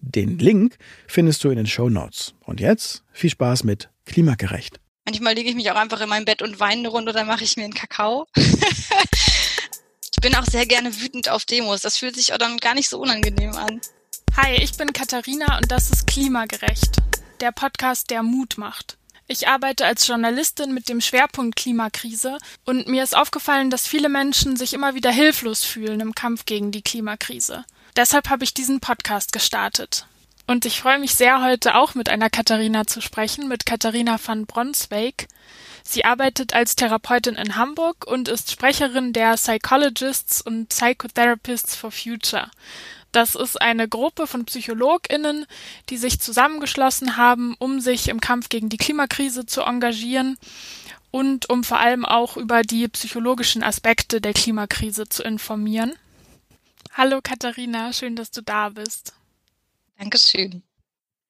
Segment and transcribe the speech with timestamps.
[0.00, 2.34] Den Link findest du in den Show Notes.
[2.44, 4.80] Und jetzt viel Spaß mit Klimagerecht.
[5.04, 7.44] Manchmal lege ich mich auch einfach in mein Bett und weine eine Runde, dann mache
[7.44, 8.26] ich mir einen Kakao.
[8.34, 11.80] ich bin auch sehr gerne wütend auf Demos.
[11.80, 13.80] Das fühlt sich auch dann gar nicht so unangenehm an.
[14.36, 16.96] Hi, ich bin Katharina und das ist Klimagerecht,
[17.40, 18.98] der Podcast, der Mut macht.
[19.28, 24.56] Ich arbeite als Journalistin mit dem Schwerpunkt Klimakrise und mir ist aufgefallen, dass viele Menschen
[24.56, 27.64] sich immer wieder hilflos fühlen im Kampf gegen die Klimakrise.
[27.96, 30.06] Deshalb habe ich diesen Podcast gestartet.
[30.46, 34.44] Und ich freue mich sehr, heute auch mit einer Katharina zu sprechen, mit Katharina van
[34.44, 35.26] Bronswijk.
[35.82, 42.50] Sie arbeitet als Therapeutin in Hamburg und ist Sprecherin der Psychologists und Psychotherapists for Future.
[43.12, 45.46] Das ist eine Gruppe von PsychologInnen,
[45.88, 50.36] die sich zusammengeschlossen haben, um sich im Kampf gegen die Klimakrise zu engagieren
[51.10, 55.94] und um vor allem auch über die psychologischen Aspekte der Klimakrise zu informieren.
[56.98, 59.12] Hallo Katharina, schön, dass du da bist.
[59.98, 60.62] Dankeschön.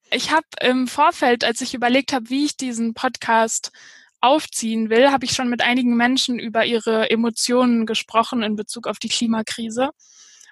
[0.09, 3.73] Ich habe im Vorfeld, als ich überlegt habe, wie ich diesen Podcast
[4.21, 8.97] aufziehen will, habe ich schon mit einigen Menschen über ihre Emotionen gesprochen in Bezug auf
[8.97, 9.89] die Klimakrise.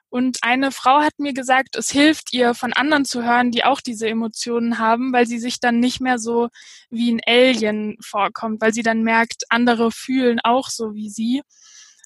[0.09, 3.79] Und eine Frau hat mir gesagt, es hilft ihr, von anderen zu hören, die auch
[3.79, 6.49] diese Emotionen haben, weil sie sich dann nicht mehr so
[6.89, 11.41] wie ein Alien vorkommt, weil sie dann merkt, andere fühlen auch so wie sie.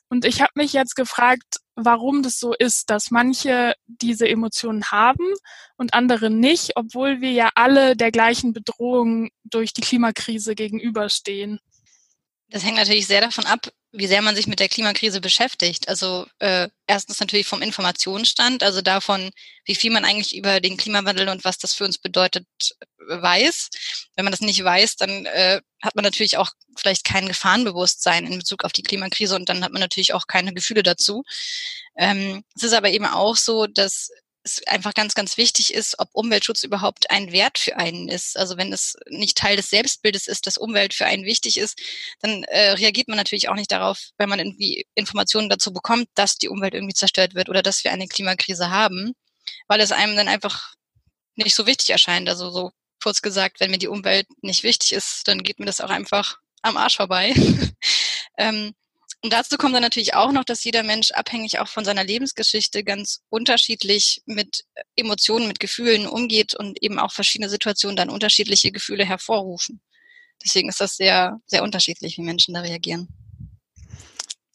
[0.10, 5.26] Und ich habe mich jetzt gefragt, warum das so ist, dass manche diese Emotionen haben
[5.78, 11.60] und andere nicht, obwohl wir ja alle der gleichen Bedrohung durch die Klimakrise gegenüberstehen.
[12.50, 15.90] Das hängt natürlich sehr davon ab, wie sehr man sich mit der Klimakrise beschäftigt.
[15.90, 19.32] Also äh, erstens natürlich vom Informationsstand, also davon,
[19.66, 22.46] wie viel man eigentlich über den Klimawandel und was das für uns bedeutet,
[23.08, 23.70] weiß.
[24.16, 28.38] Wenn man das nicht weiß, dann äh, hat man natürlich auch vielleicht kein Gefahrenbewusstsein in
[28.38, 31.24] Bezug auf die Klimakrise und dann hat man natürlich auch keine Gefühle dazu.
[31.98, 34.12] Ähm, es ist aber eben auch so, dass
[34.44, 38.38] es einfach ganz, ganz wichtig ist, ob Umweltschutz überhaupt ein Wert für einen ist.
[38.38, 41.80] Also wenn es nicht Teil des Selbstbildes ist, dass Umwelt für einen wichtig ist,
[42.22, 46.38] dann äh, reagiert man natürlich auch nicht darauf, wenn man irgendwie Informationen dazu bekommt, dass
[46.38, 49.14] die Umwelt irgendwie zerstört wird oder dass wir eine Klimakrise haben,
[49.68, 50.74] weil es einem dann einfach
[51.36, 52.30] nicht so wichtig erscheint.
[52.30, 52.72] Also so
[53.02, 56.38] kurz gesagt, wenn mir die Umwelt nicht wichtig ist, dann geht mir das auch einfach
[56.62, 57.34] am Arsch vorbei.
[58.38, 58.74] ähm,
[59.22, 62.86] und dazu kommt dann natürlich auch noch, dass jeder Mensch abhängig auch von seiner Lebensgeschichte
[62.86, 64.64] ganz unterschiedlich mit
[64.96, 69.82] Emotionen, mit Gefühlen umgeht und eben auch verschiedene Situationen dann unterschiedliche Gefühle hervorrufen.
[70.44, 73.10] Deswegen ist das sehr, sehr unterschiedlich, wie Menschen da reagieren.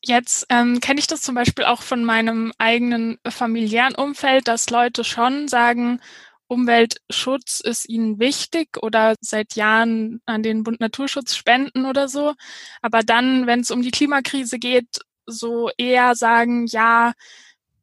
[0.07, 5.03] Jetzt ähm, kenne ich das zum Beispiel auch von meinem eigenen familiären Umfeld, dass Leute
[5.03, 6.01] schon sagen,
[6.49, 12.35] Umweltschutz ist ihnen wichtig oder seit Jahren an den Bund Naturschutz spenden oder so.
[12.83, 17.13] Aber dann, wenn es um die Klimakrise geht, so eher sagen, ja,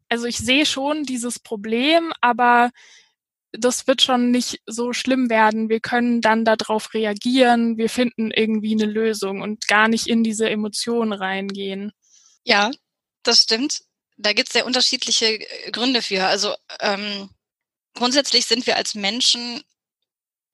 [0.10, 2.72] also ich sehe schon dieses Problem, aber
[3.54, 5.70] das wird schon nicht so schlimm werden.
[5.70, 7.78] Wir können dann darauf reagieren.
[7.78, 11.92] Wir finden irgendwie eine Lösung und gar nicht in diese Emotionen reingehen.
[12.44, 12.72] Ja,
[13.24, 13.82] das stimmt.
[14.18, 15.40] Da gibt es sehr unterschiedliche
[15.72, 16.26] Gründe für.
[16.26, 17.30] Also ähm,
[17.94, 19.63] grundsätzlich sind wir als Menschen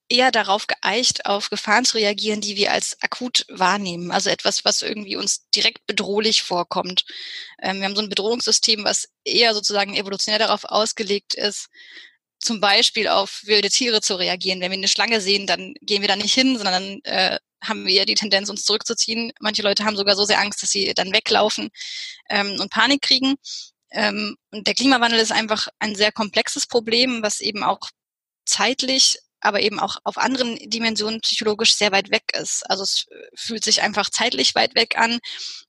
[0.09, 4.11] eher darauf geeicht, auf Gefahren zu reagieren, die wir als akut wahrnehmen.
[4.11, 7.05] Also etwas, was irgendwie uns direkt bedrohlich vorkommt.
[7.61, 11.67] Ähm, wir haben so ein Bedrohungssystem, was eher sozusagen evolutionär darauf ausgelegt ist,
[12.39, 14.61] zum Beispiel auf wilde Tiere zu reagieren.
[14.61, 17.93] Wenn wir eine Schlange sehen, dann gehen wir da nicht hin, sondern äh, haben wir
[17.93, 19.31] ja die Tendenz, uns zurückzuziehen.
[19.39, 21.69] Manche Leute haben sogar so sehr Angst, dass sie dann weglaufen
[22.29, 23.35] ähm, und Panik kriegen.
[23.91, 27.89] Ähm, und der Klimawandel ist einfach ein sehr komplexes Problem, was eben auch
[28.45, 32.63] zeitlich aber eben auch auf anderen Dimensionen psychologisch sehr weit weg ist.
[32.69, 33.05] Also es
[33.35, 35.19] fühlt sich einfach zeitlich weit weg an.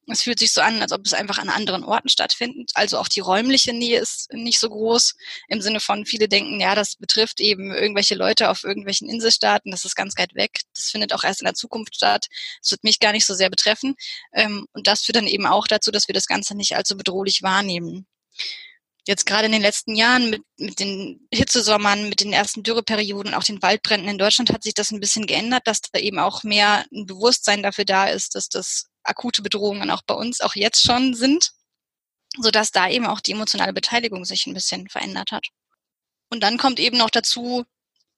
[0.06, 2.70] Es fühlt sich so an, als ob es einfach an anderen Orten stattfindet.
[2.74, 5.14] Also auch die räumliche Nähe ist nicht so groß.
[5.48, 9.70] Im Sinne von, viele denken, ja, das betrifft eben irgendwelche Leute auf irgendwelchen Inselstaaten.
[9.70, 10.60] Das ist ganz weit weg.
[10.74, 12.26] Das findet auch erst in der Zukunft statt.
[12.62, 13.94] Das wird mich gar nicht so sehr betreffen.
[14.32, 17.42] Ähm, und das führt dann eben auch dazu, dass wir das Ganze nicht allzu bedrohlich
[17.42, 18.06] wahrnehmen
[19.08, 23.42] jetzt gerade in den letzten Jahren mit, mit den Hitzesommern, mit den ersten Dürreperioden, auch
[23.42, 26.84] den Waldbränden in Deutschland hat sich das ein bisschen geändert, dass da eben auch mehr
[26.92, 31.14] ein Bewusstsein dafür da ist, dass das akute Bedrohungen auch bei uns auch jetzt schon
[31.14, 31.52] sind,
[32.38, 35.46] sodass da eben auch die emotionale Beteiligung sich ein bisschen verändert hat.
[36.28, 37.64] Und dann kommt eben noch dazu,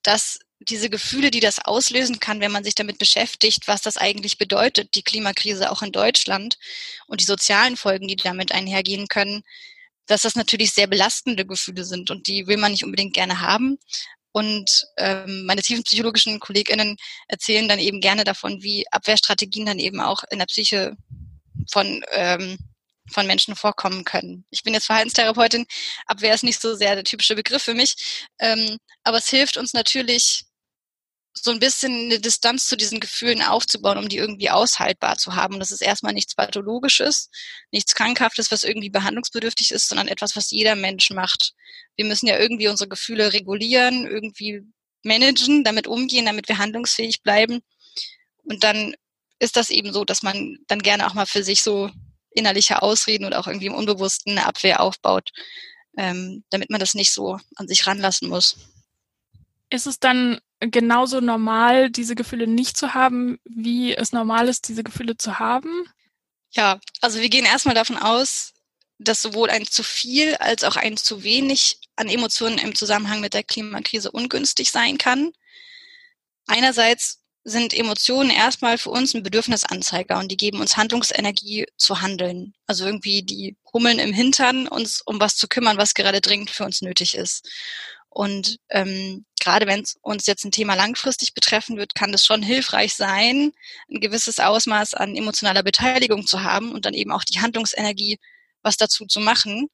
[0.02, 4.38] dass diese Gefühle, die das auslösen kann, wenn man sich damit beschäftigt, was das eigentlich
[4.38, 6.58] bedeutet, die Klimakrise auch in Deutschland
[7.06, 9.44] und die sozialen Folgen, die damit einhergehen können,
[10.06, 13.78] dass das natürlich sehr belastende Gefühle sind und die will man nicht unbedingt gerne haben.
[14.32, 16.96] Und ähm, meine tiefenpsychologischen KollegInnen
[17.28, 20.96] erzählen dann eben gerne davon, wie Abwehrstrategien dann eben auch in der Psyche
[21.70, 22.58] von, ähm,
[23.10, 24.44] von Menschen vorkommen können.
[24.50, 25.66] Ich bin jetzt Verhaltenstherapeutin,
[26.06, 29.72] Abwehr ist nicht so sehr der typische Begriff für mich, ähm, aber es hilft uns
[29.72, 30.44] natürlich,
[31.32, 35.58] so ein bisschen eine Distanz zu diesen Gefühlen aufzubauen, um die irgendwie aushaltbar zu haben.
[35.60, 37.30] Das ist erstmal nichts Pathologisches,
[37.70, 41.54] nichts Krankhaftes, was irgendwie behandlungsbedürftig ist, sondern etwas, was jeder Mensch macht.
[41.96, 44.62] Wir müssen ja irgendwie unsere Gefühle regulieren, irgendwie
[45.02, 47.60] managen, damit umgehen, damit wir handlungsfähig bleiben.
[48.42, 48.94] Und dann
[49.38, 51.90] ist das eben so, dass man dann gerne auch mal für sich so
[52.32, 55.30] innerliche Ausreden oder auch irgendwie im Unbewussten eine Abwehr aufbaut,
[55.96, 58.56] ähm, damit man das nicht so an sich ranlassen muss.
[59.70, 64.84] Ist es dann genauso normal, diese Gefühle nicht zu haben, wie es normal ist, diese
[64.84, 65.84] Gefühle zu haben?
[66.50, 68.52] Ja, also wir gehen erstmal davon aus,
[68.98, 73.32] dass sowohl ein zu viel als auch ein zu wenig an Emotionen im Zusammenhang mit
[73.32, 75.32] der Klimakrise ungünstig sein kann.
[76.46, 82.54] Einerseits sind Emotionen erstmal für uns ein Bedürfnisanzeiger und die geben uns Handlungsenergie zu handeln.
[82.66, 86.64] Also irgendwie die hummeln im Hintern, uns um was zu kümmern, was gerade dringend für
[86.64, 87.48] uns nötig ist.
[88.10, 92.42] Und ähm, gerade wenn es uns jetzt ein Thema langfristig betreffen wird, kann es schon
[92.42, 93.52] hilfreich sein,
[93.88, 98.18] ein gewisses Ausmaß an emotionaler Beteiligung zu haben und dann eben auch die Handlungsenergie,
[98.62, 99.68] was dazu zu machen.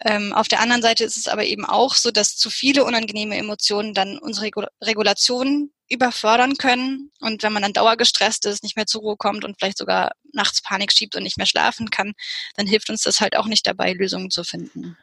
[0.00, 3.36] Ähm, auf der anderen Seite ist es aber eben auch so, dass zu viele unangenehme
[3.36, 7.10] Emotionen dann unsere Regul Regulation überfördern können.
[7.20, 10.62] Und wenn man dann dauergestresst ist, nicht mehr zur Ruhe kommt und vielleicht sogar nachts
[10.62, 12.12] Panik schiebt und nicht mehr schlafen kann,
[12.56, 14.96] dann hilft uns das halt auch nicht dabei, Lösungen zu finden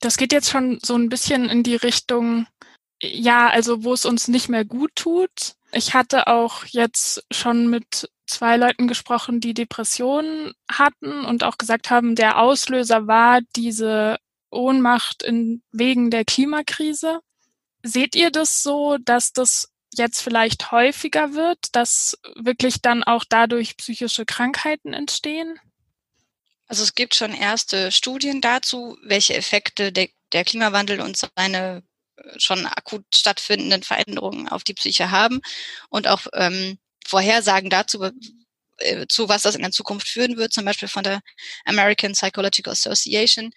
[0.00, 2.46] das geht jetzt schon so ein bisschen in die Richtung,
[3.02, 5.54] ja, also wo es uns nicht mehr gut tut.
[5.72, 11.90] Ich hatte auch jetzt schon mit zwei Leuten gesprochen, die Depressionen hatten und auch gesagt
[11.90, 14.18] haben, der Auslöser war diese
[14.50, 17.20] Ohnmacht in, wegen der Klimakrise.
[17.82, 23.76] Seht ihr das so, dass das jetzt vielleicht häufiger wird, dass wirklich dann auch dadurch
[23.76, 25.58] psychische Krankheiten entstehen?
[26.68, 31.82] Also es gibt schon erste Studien dazu, welche Effekte der, der Klimawandel und seine
[32.16, 35.40] äh, schon akut stattfindenden Veränderungen auf die Psyche haben
[35.90, 38.10] und auch ähm, Vorhersagen dazu,
[38.78, 41.20] äh, zu was das in der Zukunft führen wird, zum Beispiel von der
[41.64, 43.52] American Psychological Association,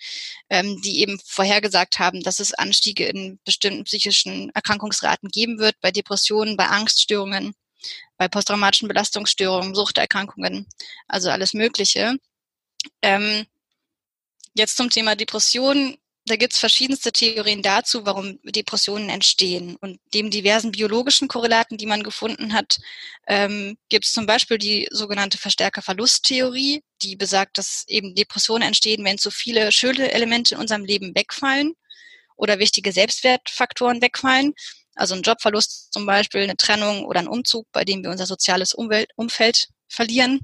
[0.50, 5.92] ähm, die eben vorhergesagt haben, dass es Anstiege in bestimmten psychischen Erkrankungsraten geben wird, bei
[5.92, 7.54] Depressionen, bei Angststörungen,
[8.18, 10.68] bei posttraumatischen Belastungsstörungen, Suchterkrankungen,
[11.08, 12.16] also alles Mögliche.
[13.02, 13.46] Ähm,
[14.54, 15.98] jetzt zum Thema Depressionen.
[16.26, 19.78] Da gibt es verschiedenste Theorien dazu, warum Depressionen entstehen.
[19.82, 22.78] Und dem diversen biologischen Korrelaten, die man gefunden hat,
[23.28, 29.18] ähm, gibt es zum Beispiel die sogenannte Verstärker-Verlust-Theorie, die besagt, dass eben Depressionen entstehen, wenn
[29.18, 31.74] zu viele schöne Elemente in unserem Leben wegfallen
[32.36, 34.54] oder wichtige Selbstwertfaktoren wegfallen.
[34.96, 38.74] Also ein Jobverlust zum Beispiel, eine Trennung oder ein Umzug, bei dem wir unser soziales
[38.74, 40.42] Umwelt, Umfeld verlieren.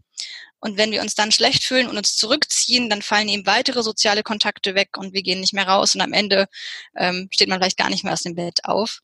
[0.59, 4.23] Und wenn wir uns dann schlecht fühlen und uns zurückziehen, dann fallen eben weitere soziale
[4.23, 6.47] Kontakte weg und wir gehen nicht mehr raus und am Ende
[6.97, 9.01] ähm, steht man vielleicht gar nicht mehr aus dem Bett auf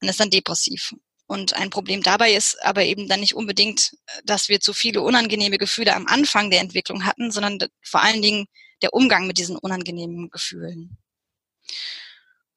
[0.00, 0.94] und ist dann depressiv.
[1.26, 3.92] Und ein Problem dabei ist aber eben dann nicht unbedingt,
[4.24, 8.46] dass wir zu viele unangenehme Gefühle am Anfang der Entwicklung hatten, sondern vor allen Dingen
[8.82, 10.98] der Umgang mit diesen unangenehmen Gefühlen.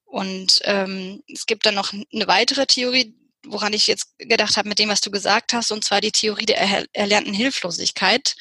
[0.03, 3.15] Und ähm, es gibt dann noch eine weitere Theorie,
[3.47, 6.45] woran ich jetzt gedacht habe mit dem, was du gesagt hast, und zwar die Theorie
[6.45, 8.35] der er erlernten Hilflosigkeit.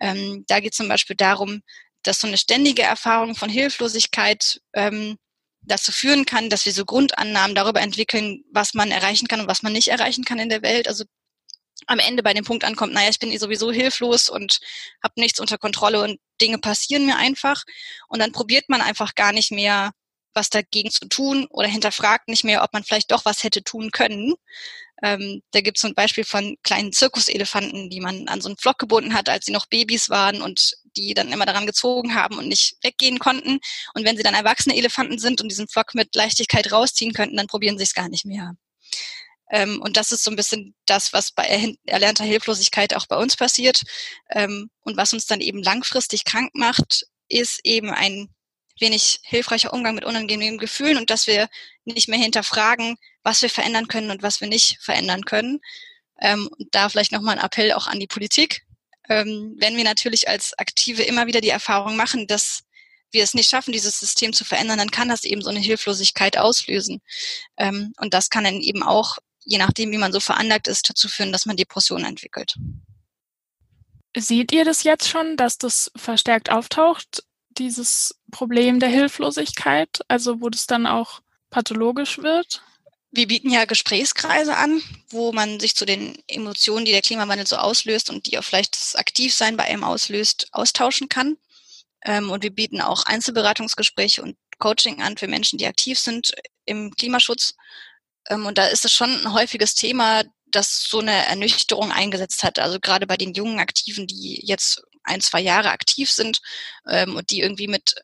[0.00, 1.62] Ähm, da geht es zum Beispiel darum,
[2.02, 5.16] dass so eine ständige Erfahrung von Hilflosigkeit ähm,
[5.62, 9.62] dazu führen kann, dass wir so Grundannahmen darüber entwickeln, was man erreichen kann und was
[9.62, 10.88] man nicht erreichen kann in der Welt.
[10.88, 11.04] Also
[11.86, 14.60] am Ende bei dem Punkt ankommt, naja, ich bin eh sowieso hilflos und
[15.02, 17.64] habe nichts unter Kontrolle und Dinge passieren mir einfach.
[18.08, 19.92] Und dann probiert man einfach gar nicht mehr
[20.36, 23.90] was dagegen zu tun oder hinterfragt nicht mehr, ob man vielleicht doch was hätte tun
[23.90, 24.34] können.
[25.02, 28.56] Ähm, da gibt es so ein Beispiel von kleinen Zirkuselefanten, die man an so einen
[28.56, 32.38] Flock gebunden hat, als sie noch Babys waren und die dann immer daran gezogen haben
[32.38, 33.58] und nicht weggehen konnten.
[33.94, 37.46] Und wenn sie dann erwachsene Elefanten sind und diesen Flock mit Leichtigkeit rausziehen könnten, dann
[37.46, 38.54] probieren sie es gar nicht mehr.
[39.50, 43.36] Ähm, und das ist so ein bisschen das, was bei erlernter Hilflosigkeit auch bei uns
[43.36, 43.82] passiert.
[44.30, 48.28] Ähm, und was uns dann eben langfristig krank macht, ist eben ein
[48.78, 51.48] wenig hilfreicher Umgang mit unangenehmen Gefühlen und dass wir
[51.84, 55.60] nicht mehr hinterfragen, was wir verändern können und was wir nicht verändern können.
[56.20, 58.62] Ähm, da vielleicht nochmal ein Appell auch an die Politik.
[59.08, 62.64] Ähm, wenn wir natürlich als Aktive immer wieder die Erfahrung machen, dass
[63.12, 66.36] wir es nicht schaffen, dieses System zu verändern, dann kann das eben so eine Hilflosigkeit
[66.36, 67.00] auslösen.
[67.56, 71.08] Ähm, und das kann dann eben auch, je nachdem, wie man so veranlagt ist, dazu
[71.08, 72.54] führen, dass man Depressionen entwickelt.
[74.16, 77.22] Seht ihr das jetzt schon, dass das verstärkt auftaucht,
[77.58, 81.20] dieses Problem der Hilflosigkeit, also wo das dann auch
[81.50, 82.62] pathologisch wird?
[83.10, 87.56] Wir bieten ja Gesprächskreise an, wo man sich zu den Emotionen, die der Klimawandel so
[87.56, 91.36] auslöst und die auch vielleicht das Aktivsein bei einem auslöst, austauschen kann.
[92.04, 96.32] Ähm, und wir bieten auch Einzelberatungsgespräche und Coaching an für Menschen, die aktiv sind
[96.64, 97.54] im Klimaschutz.
[98.28, 102.58] Ähm, und da ist es schon ein häufiges Thema, dass so eine Ernüchterung eingesetzt hat.
[102.58, 106.40] Also gerade bei den jungen Aktiven, die jetzt ein, zwei Jahre aktiv sind
[106.88, 107.94] ähm, und die irgendwie mit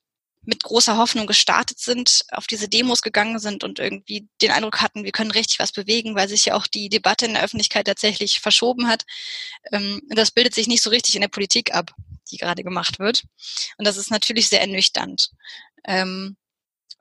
[0.45, 5.05] mit großer Hoffnung gestartet sind, auf diese Demos gegangen sind und irgendwie den Eindruck hatten,
[5.05, 8.41] wir können richtig was bewegen, weil sich ja auch die Debatte in der Öffentlichkeit tatsächlich
[8.41, 9.05] verschoben hat.
[9.71, 11.93] Ähm, das bildet sich nicht so richtig in der Politik ab,
[12.31, 13.23] die gerade gemacht wird.
[13.79, 15.31] Und das ist natürlich sehr ernüchternd.
[15.85, 16.37] Ähm,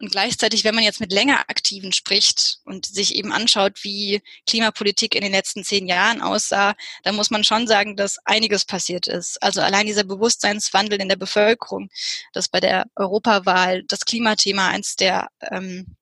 [0.02, 5.14] und gleichzeitig, wenn man jetzt mit länger Aktiven spricht und sich eben anschaut, wie Klimapolitik
[5.14, 9.42] in den letzten zehn Jahren aussah, dann muss man schon sagen, dass einiges passiert ist.
[9.44, 11.90] Also allein dieser Bewusstseinswandel in der Bevölkerung,
[12.34, 15.96] dass bei der Europawahl das Klimathema eins der ähm,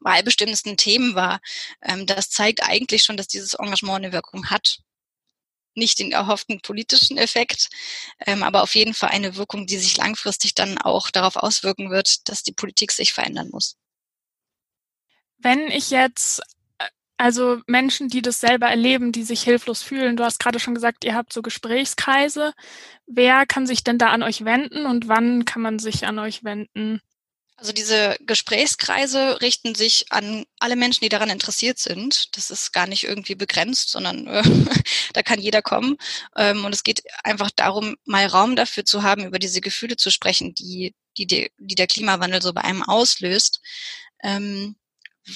[0.00, 1.40] wahlbestimmendsten Themen war,
[1.82, 4.78] ähm, das zeigt eigentlich schon, dass dieses Engagement eine Wirkung hat
[5.76, 7.68] nicht den erhofften politischen Effekt,
[8.26, 12.28] ähm, aber auf jeden Fall eine Wirkung, die sich langfristig dann auch darauf auswirken wird,
[12.28, 13.76] dass die Politik sich verändern muss.
[15.38, 16.40] Wenn ich jetzt,
[16.78, 16.88] äh,
[17.18, 21.04] also Menschen, die das selber erleben, die sich hilflos fühlen, du hast gerade schon gesagt,
[21.04, 22.52] ihr habt so Gesprächskreise.
[23.06, 26.44] Wer kann sich denn da an euch wenden und wann kann man sich an euch
[26.44, 27.00] wenden?
[27.56, 32.36] Also diese Gesprächskreise richten sich an alle Menschen, die daran interessiert sind.
[32.36, 34.42] Das ist gar nicht irgendwie begrenzt, sondern äh,
[35.12, 35.96] da kann jeder kommen.
[36.36, 40.10] Ähm, und es geht einfach darum, mal Raum dafür zu haben, über diese Gefühle zu
[40.10, 43.60] sprechen, die, die, die der Klimawandel so bei einem auslöst.
[44.22, 44.74] Ähm,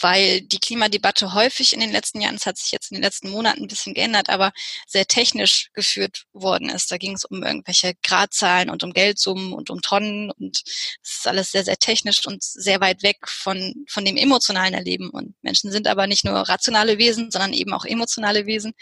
[0.00, 3.30] weil die Klimadebatte häufig in den letzten Jahren, es hat sich jetzt in den letzten
[3.30, 4.52] Monaten ein bisschen geändert, aber
[4.86, 6.90] sehr technisch geführt worden ist.
[6.90, 10.62] Da ging es um irgendwelche Gradzahlen und um Geldsummen und um Tonnen und
[11.02, 15.10] es ist alles sehr, sehr technisch und sehr weit weg von, von dem emotionalen Erleben.
[15.10, 18.74] Und Menschen sind aber nicht nur rationale Wesen, sondern eben auch emotionale Wesen.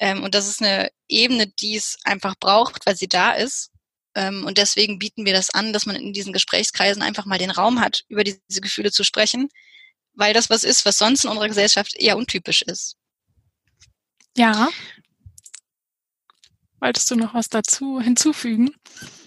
[0.00, 3.70] Ähm, und das ist eine Ebene, die es einfach braucht, weil sie da ist.
[4.16, 7.52] Ähm, und deswegen bieten wir das an, dass man in diesen Gesprächskreisen einfach mal den
[7.52, 9.48] Raum hat, über diese Gefühle zu sprechen
[10.14, 12.96] weil das was ist, was sonst in unserer Gesellschaft eher untypisch ist.
[14.36, 14.68] Ja.
[16.80, 18.74] Wolltest du noch was dazu hinzufügen?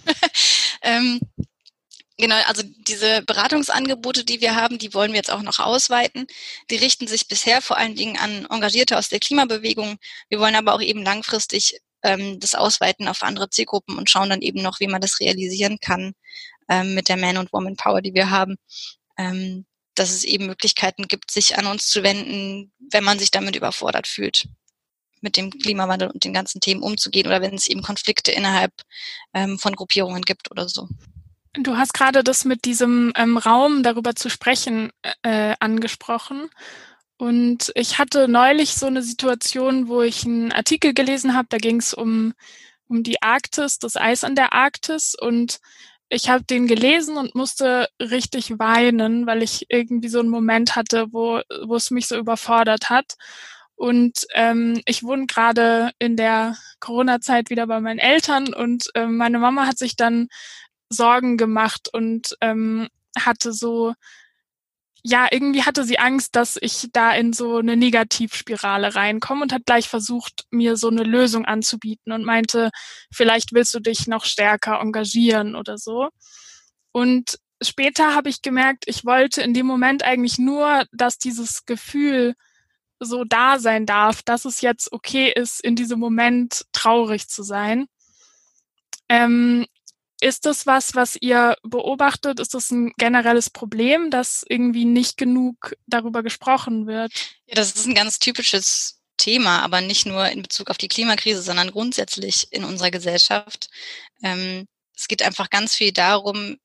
[0.82, 1.20] ähm,
[2.18, 6.28] genau, also diese Beratungsangebote, die wir haben, die wollen wir jetzt auch noch ausweiten.
[6.70, 9.98] Die richten sich bisher vor allen Dingen an Engagierte aus der Klimabewegung.
[10.30, 14.42] Wir wollen aber auch eben langfristig ähm, das ausweiten auf andere Zielgruppen und schauen dann
[14.42, 16.14] eben noch, wie man das realisieren kann
[16.70, 18.58] ähm, mit der Man- und Woman-Power, die wir haben.
[19.18, 19.66] Ähm,
[20.00, 24.08] dass es eben Möglichkeiten gibt, sich an uns zu wenden, wenn man sich damit überfordert
[24.08, 24.48] fühlt,
[25.22, 28.74] mit dem Klimawandel und den ganzen Themen umzugehen oder wenn es eben Konflikte innerhalb
[29.34, 30.88] ähm, von Gruppierungen gibt oder so.
[31.54, 34.92] Du hast gerade das mit diesem ähm, Raum darüber zu sprechen
[35.24, 36.50] äh, angesprochen.
[37.18, 41.78] Und ich hatte neulich so eine Situation, wo ich einen Artikel gelesen habe, da ging
[41.78, 42.34] es um,
[42.88, 45.16] um die Arktis, das Eis an der Arktis.
[45.20, 45.60] Und
[46.10, 51.08] ich habe den gelesen und musste richtig weinen, weil ich irgendwie so einen Moment hatte,
[51.12, 53.16] wo, wo es mich so überfordert hat.
[53.76, 59.38] Und ähm, ich wohne gerade in der Corona-Zeit wieder bei meinen Eltern und ähm, meine
[59.38, 60.30] Mama hat sich dann
[60.90, 62.88] Sorgen gemacht und ähm,
[63.18, 63.94] hatte so
[65.10, 69.66] ja, irgendwie hatte sie Angst, dass ich da in so eine Negativspirale reinkomme und hat
[69.66, 72.72] gleich versucht, mir so eine Lösung anzubieten und meinte,
[73.10, 76.10] vielleicht willst du dich noch stärker engagieren oder so.
[76.92, 82.34] Und später habe ich gemerkt, ich wollte in dem Moment eigentlich nur, dass dieses Gefühl
[83.00, 87.88] so da sein darf, dass es jetzt okay ist, in diesem Moment traurig zu sein.
[89.08, 89.68] Ähm,
[90.20, 92.40] Ist das was, was ihr beobachtet?
[92.40, 97.12] Ist das ein generelles Problem, dass irgendwie nicht genug darüber gesprochen wird?
[97.46, 101.42] Ja, das ist ein ganz typisches Thema, aber nicht nur in Bezug auf die Klimakrise,
[101.42, 103.70] sondern grundsätzlich in unserer Gesellschaft.
[104.24, 106.58] Ähm, es geht einfach ganz viel darum,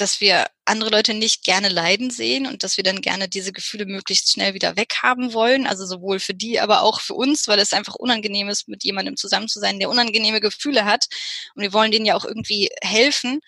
[0.00, 3.86] dass wir andere Leute nicht gerne leiden sehen und dass wir dann gerne diese Gefühle
[3.86, 5.66] möglichst schnell wieder weghaben wollen.
[5.66, 9.16] Also sowohl für die, aber auch für uns, weil es einfach unangenehm ist, mit jemandem
[9.16, 11.06] zusammen zu sein, der unangenehme Gefühle hat.
[11.54, 13.40] Und wir wollen denen ja auch irgendwie helfen.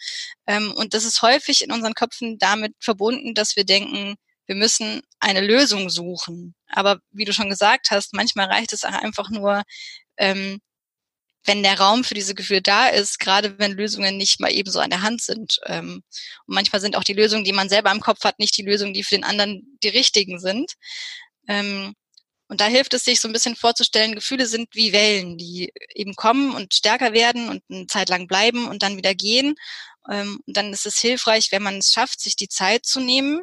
[0.47, 4.17] Ähm, und das ist häufig in unseren Köpfen damit verbunden, dass wir denken,
[4.47, 6.55] wir müssen eine Lösung suchen.
[6.69, 9.63] Aber wie du schon gesagt hast, manchmal reicht es einfach nur,
[10.17, 10.61] ähm,
[11.45, 14.79] wenn der Raum für diese Gefühle da ist, gerade wenn Lösungen nicht mal eben so
[14.79, 15.59] an der Hand sind.
[15.67, 16.03] Ähm,
[16.47, 18.93] und manchmal sind auch die Lösungen, die man selber im Kopf hat, nicht die Lösungen,
[18.93, 20.75] die für den anderen die richtigen sind.
[21.49, 21.95] Ähm,
[22.49, 26.15] und da hilft es sich so ein bisschen vorzustellen, Gefühle sind wie Wellen, die eben
[26.15, 29.55] kommen und stärker werden und eine Zeit lang bleiben und dann wieder gehen.
[30.11, 33.43] Ähm, und dann ist es hilfreich, wenn man es schafft, sich die Zeit zu nehmen,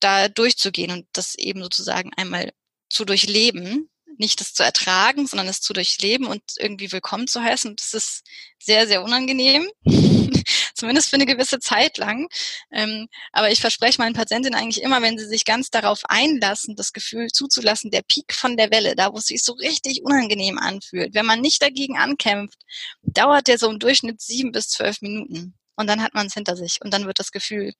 [0.00, 2.52] da durchzugehen und das eben sozusagen einmal
[2.90, 7.76] zu durchleben nicht das zu ertragen, sondern es zu durchleben und irgendwie willkommen zu heißen.
[7.76, 8.22] das ist
[8.58, 9.68] sehr, sehr unangenehm,
[10.74, 12.28] zumindest für eine gewisse Zeit lang.
[12.72, 16.92] Ähm, aber ich verspreche meinen Patientinnen eigentlich immer, wenn sie sich ganz darauf einlassen, das
[16.92, 21.14] Gefühl zuzulassen, der Peak von der Welle, da wo es sich so richtig unangenehm anfühlt,
[21.14, 22.58] wenn man nicht dagegen ankämpft,
[23.02, 25.54] dauert der so im Durchschnitt sieben bis zwölf Minuten.
[25.76, 27.72] Und dann hat man es hinter sich und dann wird das Gefühl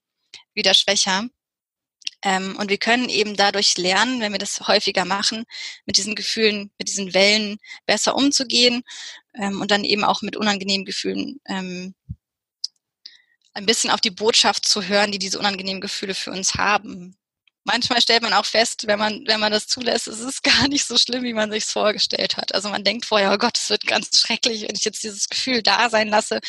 [0.53, 1.27] wieder schwächer.
[2.21, 5.45] Ähm, und wir können eben dadurch lernen, wenn wir das häufiger machen,
[5.85, 8.83] mit diesen Gefühlen, mit diesen Wellen besser umzugehen
[9.35, 11.95] ähm, und dann eben auch mit unangenehmen Gefühlen ähm,
[13.53, 17.15] ein bisschen auf die Botschaft zu hören, die diese unangenehmen Gefühle für uns haben.
[17.63, 20.85] Manchmal stellt man auch fest, wenn man, wenn man das zulässt, es ist gar nicht
[20.85, 22.53] so schlimm, wie man sich vorgestellt hat.
[22.53, 25.61] Also man denkt vorher, oh Gott, es wird ganz schrecklich, wenn ich jetzt dieses Gefühl
[25.63, 26.39] da sein lasse.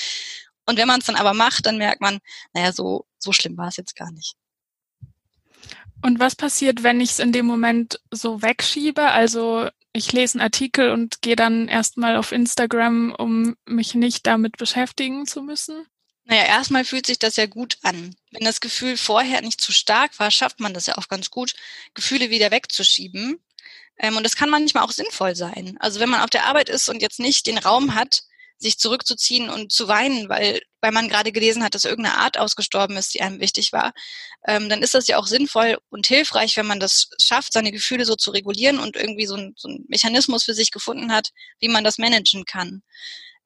[0.67, 2.21] Und wenn man es dann aber macht, dann merkt man,
[2.53, 4.37] naja, so, so schlimm war es jetzt gar nicht.
[6.03, 9.03] Und was passiert, wenn ich es in dem Moment so wegschiebe?
[9.03, 14.57] Also ich lese einen Artikel und gehe dann erstmal auf Instagram, um mich nicht damit
[14.57, 15.87] beschäftigen zu müssen?
[16.25, 18.15] Naja, erstmal fühlt sich das ja gut an.
[18.31, 21.55] Wenn das Gefühl vorher nicht zu stark war, schafft man das ja auch ganz gut,
[21.95, 23.41] Gefühle wieder wegzuschieben.
[23.99, 25.77] Ähm, und das kann manchmal auch sinnvoll sein.
[25.81, 28.23] Also wenn man auf der Arbeit ist und jetzt nicht den Raum hat,
[28.61, 32.97] sich zurückzuziehen und zu weinen, weil, weil man gerade gelesen hat, dass irgendeine Art ausgestorben
[32.97, 33.93] ist, die einem wichtig war,
[34.47, 38.05] ähm, dann ist das ja auch sinnvoll und hilfreich, wenn man das schafft, seine Gefühle
[38.05, 41.85] so zu regulieren und irgendwie so ein, so Mechanismus für sich gefunden hat, wie man
[41.85, 42.83] das managen kann.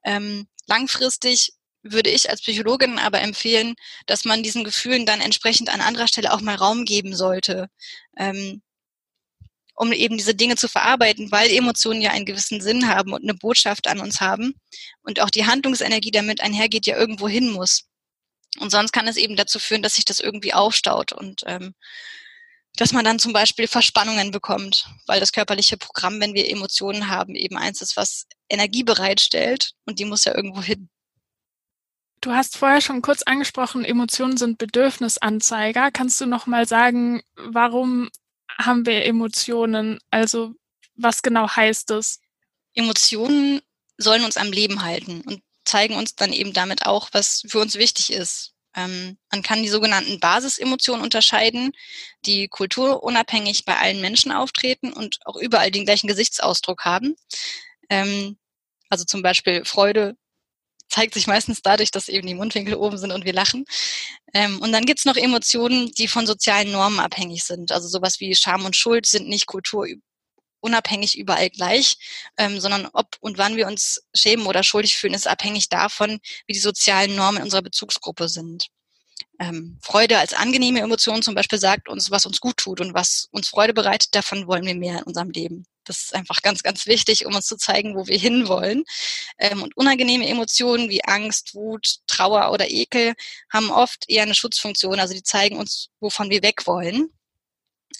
[0.04, 1.52] Ähm, langfristig
[1.84, 3.74] würde ich als Psychologin aber empfehlen,
[4.06, 7.68] dass man diesen Gefühlen dann entsprechend an anderer Stelle auch mal Raum geben sollte.
[8.16, 8.62] Ähm,
[9.74, 13.34] um eben diese Dinge zu verarbeiten, weil Emotionen ja einen gewissen Sinn haben und eine
[13.34, 14.54] Botschaft an uns haben
[15.02, 17.84] und auch die Handlungsenergie damit einhergeht, ja irgendwo hin muss.
[18.60, 21.74] Und sonst kann es eben dazu führen, dass sich das irgendwie aufstaut und ähm,
[22.76, 27.34] dass man dann zum Beispiel Verspannungen bekommt, weil das körperliche Programm, wenn wir Emotionen haben,
[27.34, 30.88] eben eins ist, was Energie bereitstellt und die muss ja irgendwo hin.
[32.20, 35.90] Du hast vorher schon kurz angesprochen, Emotionen sind Bedürfnisanzeiger.
[35.90, 38.08] Kannst du noch mal sagen, warum
[38.58, 39.98] haben wir Emotionen?
[40.10, 40.54] Also
[40.96, 42.20] was genau heißt das?
[42.74, 43.60] Emotionen
[43.98, 47.76] sollen uns am Leben halten und zeigen uns dann eben damit auch, was für uns
[47.76, 48.52] wichtig ist.
[48.76, 51.72] Ähm, man kann die sogenannten Basisemotionen unterscheiden,
[52.26, 57.14] die kulturunabhängig bei allen Menschen auftreten und auch überall den gleichen Gesichtsausdruck haben.
[57.88, 58.36] Ähm,
[58.88, 60.16] also zum Beispiel Freude,
[60.88, 63.64] zeigt sich meistens dadurch, dass eben die Mundwinkel oben sind und wir lachen.
[64.32, 67.72] Ähm, und dann gibt's noch Emotionen, die von sozialen Normen abhängig sind.
[67.72, 71.96] Also sowas wie Scham und Schuld sind nicht kulturunabhängig überall gleich,
[72.38, 76.52] ähm, sondern ob und wann wir uns schämen oder schuldig fühlen, ist abhängig davon, wie
[76.54, 78.68] die sozialen Normen in unserer Bezugsgruppe sind.
[79.40, 83.28] Ähm, Freude als angenehme Emotion zum Beispiel sagt uns, was uns gut tut und was
[83.32, 85.66] uns Freude bereitet, davon wollen wir mehr in unserem Leben.
[85.84, 88.84] Das ist einfach ganz, ganz wichtig, um uns zu zeigen, wo wir hinwollen.
[89.38, 93.14] Ähm, und unangenehme Emotionen wie Angst, Wut, Trauer oder Ekel
[93.52, 95.00] haben oft eher eine Schutzfunktion.
[95.00, 97.10] Also die zeigen uns, wovon wir weg wollen.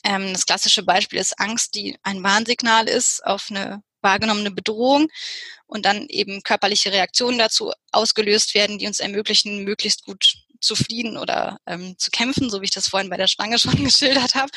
[0.05, 5.09] Ähm, das klassische Beispiel ist Angst, die ein Warnsignal ist auf eine wahrgenommene Bedrohung
[5.66, 11.16] und dann eben körperliche Reaktionen dazu ausgelöst werden, die uns ermöglichen, möglichst gut zu fliehen
[11.16, 14.50] oder ähm, zu kämpfen, so wie ich das vorhin bei der Schlange schon geschildert habe.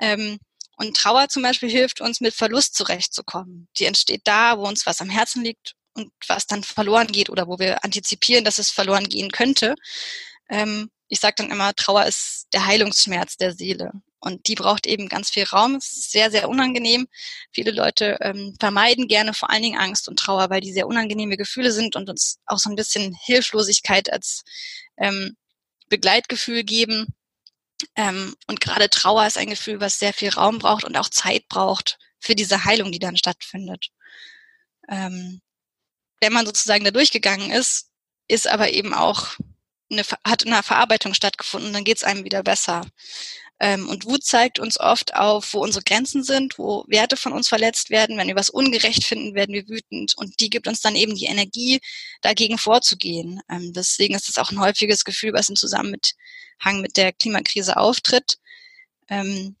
[0.00, 0.38] Ähm,
[0.76, 3.68] und Trauer zum Beispiel hilft uns, mit Verlust zurechtzukommen.
[3.76, 7.46] Die entsteht da, wo uns was am Herzen liegt und was dann verloren geht oder
[7.48, 9.74] wo wir antizipieren, dass es verloren gehen könnte.
[10.48, 13.92] Ähm, ich sage dann immer, Trauer ist der Heilungsschmerz der Seele.
[14.20, 15.74] Und die braucht eben ganz viel Raum.
[15.76, 17.08] Es ist sehr, sehr unangenehm.
[17.52, 21.36] Viele Leute ähm, vermeiden gerne vor allen Dingen Angst und Trauer, weil die sehr unangenehme
[21.36, 24.44] Gefühle sind und uns auch so ein bisschen Hilflosigkeit als
[24.98, 25.36] ähm,
[25.90, 27.14] Begleitgefühl geben.
[27.96, 31.48] Ähm, und gerade Trauer ist ein Gefühl, was sehr viel Raum braucht und auch Zeit
[31.48, 33.88] braucht für diese Heilung, die dann stattfindet.
[34.88, 35.42] Ähm,
[36.20, 37.90] wenn man sozusagen da durchgegangen ist,
[38.28, 39.36] ist aber eben auch
[39.90, 42.86] eine, hat eine Verarbeitung stattgefunden, dann geht es einem wieder besser.
[43.60, 47.48] Ähm, und Wut zeigt uns oft auf, wo unsere Grenzen sind, wo Werte von uns
[47.48, 48.16] verletzt werden.
[48.16, 50.14] Wenn wir was ungerecht finden, werden wir wütend.
[50.16, 51.80] Und die gibt uns dann eben die Energie,
[52.22, 53.40] dagegen vorzugehen.
[53.50, 58.38] Ähm, deswegen ist das auch ein häufiges Gefühl, was im Zusammenhang mit der Klimakrise auftritt.
[59.08, 59.56] Ähm,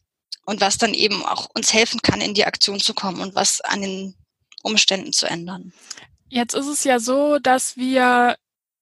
[0.46, 3.60] und was dann eben auch uns helfen kann, in die Aktion zu kommen und was
[3.60, 4.14] an den
[4.62, 5.72] Umständen zu ändern.
[6.28, 8.36] Jetzt ist es ja so, dass wir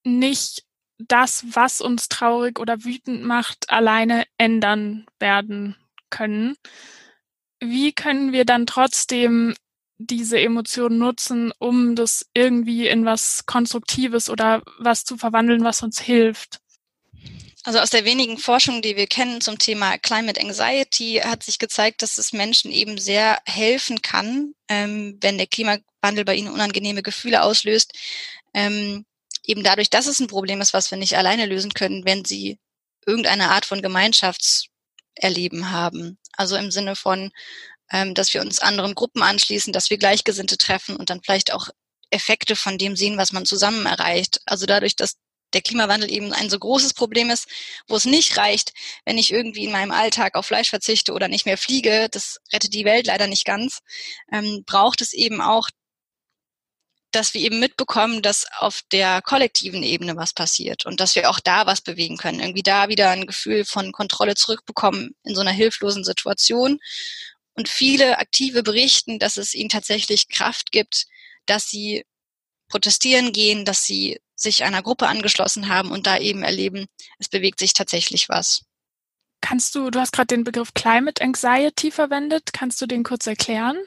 [0.05, 0.65] nicht
[0.99, 5.77] das, was uns traurig oder wütend macht, alleine ändern werden
[6.11, 6.57] können.
[7.61, 9.55] Wie können wir dann trotzdem
[9.99, 16.01] diese Emotionen nutzen, um das irgendwie in was Konstruktives oder was zu verwandeln, was uns
[16.01, 16.61] hilft?
[17.65, 22.03] Also aus der wenigen Forschung, die wir kennen zum Thema Climate Anxiety, hat sich gezeigt,
[22.03, 27.43] dass es Menschen eben sehr helfen kann, ähm, wenn der Klimawandel bei ihnen unangenehme Gefühle
[27.43, 27.93] auslöst,
[28.55, 29.05] ähm,
[29.49, 32.59] eben dadurch, dass es ein Problem ist, was wir nicht alleine lösen können, wenn sie
[33.07, 36.19] irgendeine Art von Gemeinschaftserleben haben.
[36.37, 37.33] Also im Sinne von,
[37.91, 41.69] ähm, dass wir uns anderen Gruppen anschließen, dass wir Gleichgesinnte treffen und dann vielleicht auch
[42.11, 44.41] Effekte von dem sehen, was man zusammen erreicht.
[44.45, 45.15] Also dadurch, dass
[45.55, 47.49] der Klimawandel eben ein so großes Problem ist,
[47.89, 48.75] wo es nicht reicht,
[49.07, 52.75] wenn ich irgendwie in meinem Alltag auf Fleisch verzichte oder nicht mehr fliege, das rettet
[52.75, 53.79] die Welt leider nicht ganz,
[54.31, 55.71] ähm, braucht es eben auch
[57.11, 61.41] dass wir eben mitbekommen, dass auf der kollektiven Ebene was passiert und dass wir auch
[61.41, 62.41] da was bewegen können.
[62.41, 66.79] Irgendwie da wieder ein Gefühl von Kontrolle zurückbekommen in so einer hilflosen Situation.
[67.55, 71.07] Und viele Aktive berichten, dass es ihnen tatsächlich Kraft gibt,
[71.47, 72.05] dass sie
[72.69, 76.87] protestieren gehen, dass sie sich einer Gruppe angeschlossen haben und da eben erleben,
[77.19, 78.65] es bewegt sich tatsächlich was.
[79.41, 83.79] Kannst du, du hast gerade den Begriff Climate Anxiety verwendet, kannst du den kurz erklären?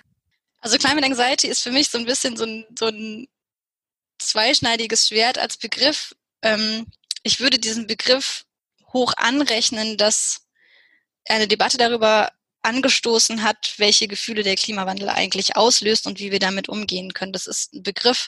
[0.62, 3.28] Also Climate Anxiety ist für mich so ein bisschen so ein, so ein
[4.20, 6.16] zweischneidiges Schwert als Begriff.
[6.44, 6.86] Ähm,
[7.24, 8.46] ich würde diesen Begriff
[8.94, 10.48] hoch anrechnen, dass
[11.28, 12.32] eine Debatte darüber
[12.64, 17.34] angestoßen hat, welche Gefühle der Klimawandel eigentlich auslöst und wie wir damit umgehen können.
[17.34, 18.28] Das ist ein Begriff,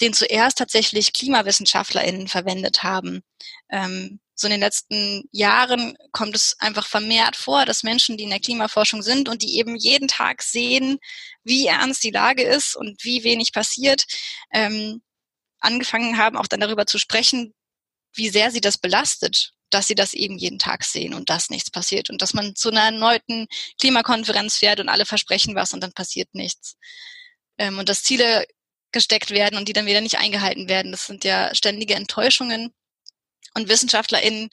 [0.00, 3.22] den zuerst tatsächlich KlimawissenschaftlerInnen verwendet haben.
[3.70, 8.30] Ähm, so in den letzten Jahren kommt es einfach vermehrt vor, dass Menschen, die in
[8.30, 10.98] der Klimaforschung sind und die eben jeden Tag sehen,
[11.44, 14.04] wie ernst die Lage ist und wie wenig passiert,
[14.52, 15.02] ähm,
[15.60, 17.54] angefangen haben, auch dann darüber zu sprechen,
[18.14, 21.70] wie sehr sie das belastet, dass sie das eben jeden Tag sehen und dass nichts
[21.70, 23.46] passiert und dass man zu einer erneuten
[23.80, 26.76] Klimakonferenz fährt und alle versprechen was und dann passiert nichts.
[27.58, 28.46] Ähm, und dass Ziele
[28.92, 30.92] gesteckt werden und die dann wieder nicht eingehalten werden.
[30.92, 32.72] Das sind ja ständige Enttäuschungen
[33.54, 34.50] und WissenschaftlerInnen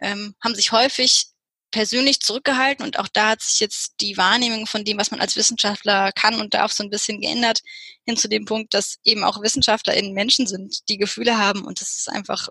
[0.00, 1.26] ähm, haben sich häufig
[1.70, 5.34] persönlich zurückgehalten und auch da hat sich jetzt die Wahrnehmung von dem, was man als
[5.34, 7.62] Wissenschaftler kann und darf, so ein bisschen geändert,
[8.06, 11.96] hin zu dem Punkt, dass eben auch WissenschaftlerInnen Menschen sind, die Gefühle haben und es
[11.96, 12.48] ist einfach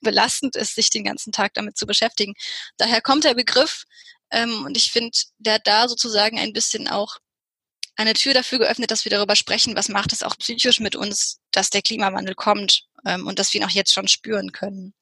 [0.00, 2.34] belastend ist, sich den ganzen Tag damit zu beschäftigen.
[2.76, 3.84] Daher kommt der Begriff
[4.30, 7.18] ähm, und ich finde, der hat da sozusagen ein bisschen auch
[7.96, 11.40] eine Tür dafür geöffnet, dass wir darüber sprechen, was macht es auch psychisch mit uns,
[11.50, 14.94] dass der Klimawandel kommt ähm, und dass wir ihn auch jetzt schon spüren können.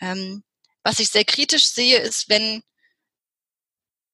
[0.00, 0.42] Ähm,
[0.82, 2.62] was ich sehr kritisch sehe, ist, wenn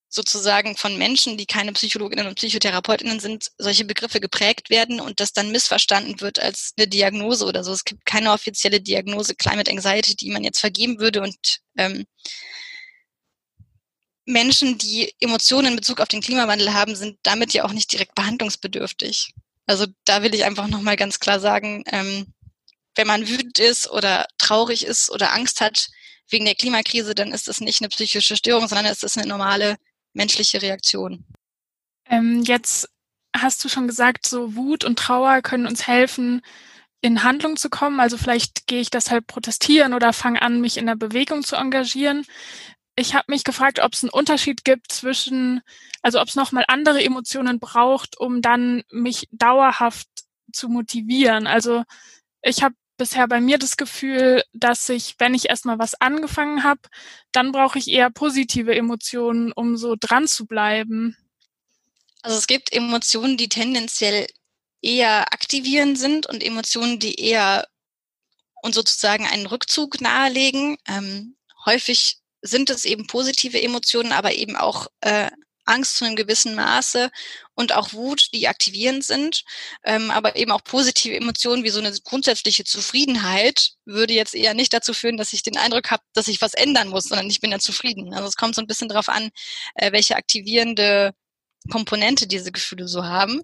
[0.09, 5.33] sozusagen von Menschen, die keine Psychologinnen und Psychotherapeutinnen sind, solche Begriffe geprägt werden und das
[5.33, 7.73] dann missverstanden wird als eine Diagnose oder so.
[7.73, 12.07] Es gibt keine offizielle Diagnose Climate Anxiety, die man jetzt vergeben würde und ähm,
[14.25, 18.15] Menschen, die Emotionen in Bezug auf den Klimawandel haben, sind damit ja auch nicht direkt
[18.15, 19.33] behandlungsbedürftig.
[19.67, 22.33] Also da will ich einfach nochmal ganz klar sagen, ähm,
[22.95, 25.89] wenn man wütend ist oder traurig ist oder Angst hat
[26.31, 29.77] wegen der Klimakrise, dann ist das nicht eine psychische Störung, sondern es ist eine normale
[30.13, 31.25] menschliche Reaktion.
[32.07, 32.89] Ähm, jetzt
[33.37, 36.43] hast du schon gesagt, so Wut und Trauer können uns helfen,
[37.01, 38.01] in Handlung zu kommen.
[38.01, 42.25] Also vielleicht gehe ich deshalb protestieren oder fange an, mich in der Bewegung zu engagieren.
[42.97, 45.61] Ich habe mich gefragt, ob es einen Unterschied gibt zwischen,
[46.03, 50.09] also ob es nochmal andere Emotionen braucht, um dann mich dauerhaft
[50.53, 51.47] zu motivieren.
[51.47, 51.85] Also
[52.43, 56.83] ich habe bisher bei mir das Gefühl, dass ich, wenn ich erstmal was angefangen habe,
[57.33, 61.17] dann brauche ich eher positive Emotionen, um so dran zu bleiben.
[62.23, 64.27] Also es gibt Emotionen, die tendenziell
[64.83, 67.67] eher aktivierend sind und Emotionen, die eher
[68.63, 70.77] und sozusagen einen Rückzug nahelegen.
[70.87, 75.31] Ähm, häufig sind es eben positive Emotionen, aber eben auch äh,
[75.69, 77.11] Angst zu einem gewissen Maße
[77.55, 79.43] und auch Wut, die aktivierend sind,
[79.85, 84.73] ähm, aber eben auch positive Emotionen wie so eine grundsätzliche Zufriedenheit würde jetzt eher nicht
[84.73, 87.51] dazu führen, dass ich den Eindruck habe, dass ich was ändern muss, sondern ich bin
[87.51, 88.15] ja zufrieden.
[88.15, 89.31] Also es kommt so ein bisschen darauf an,
[89.75, 91.13] äh, welche aktivierende
[91.71, 93.43] Komponente diese Gefühle so haben.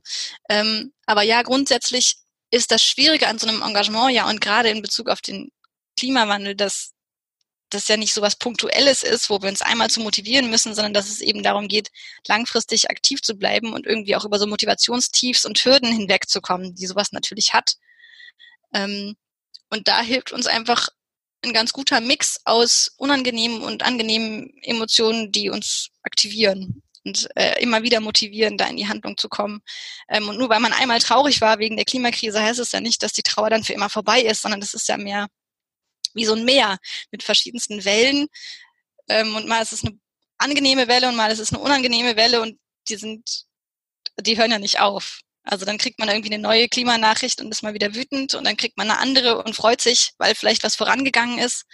[0.49, 2.17] Ähm, aber ja, grundsätzlich
[2.51, 5.51] ist das Schwierige an so einem Engagement ja und gerade in Bezug auf den
[5.99, 6.93] Klimawandel, dass
[7.75, 10.95] das ja nicht so was Punktuelles ist, wo wir uns einmal zu motivieren müssen, sondern
[10.95, 11.91] dass es eben darum geht,
[12.27, 17.13] langfristig aktiv zu bleiben und irgendwie auch über so Motivationstiefs und Hürden hinwegzukommen, die sowas
[17.13, 17.75] natürlich hat.
[18.73, 19.17] Ähm,
[19.71, 20.89] und da hilft uns einfach
[21.45, 27.83] ein ganz guter Mix aus unangenehmen und angenehmen Emotionen, die uns aktivieren und äh, immer
[27.83, 29.61] wieder motivieren, da in die Handlung zu kommen.
[30.09, 33.03] Ähm, und nur weil man einmal traurig war wegen der Klimakrise, heißt es ja nicht,
[33.03, 35.29] dass die Trauer dann für immer vorbei ist, sondern das ist ja mehr
[36.14, 36.79] wie so ein Meer
[37.11, 38.29] mit verschiedensten Wellen.
[39.09, 39.98] Ähm, und mal ist es eine
[40.38, 43.44] angenehme Welle und mal ist es eine unangenehme Welle und die sind,
[44.20, 45.20] die hören ja nicht auf.
[45.44, 48.57] Also dann kriegt man irgendwie eine neue Klimanachricht und ist mal wieder wütend und dann
[48.57, 51.66] kriegt man eine andere und freut sich, weil vielleicht was vorangegangen ist,